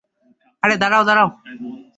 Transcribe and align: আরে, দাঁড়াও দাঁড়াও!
আরে, 0.63 0.75
দাঁড়াও 0.81 1.03
দাঁড়াও! 1.07 1.29